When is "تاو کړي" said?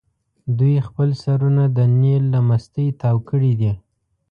3.01-3.53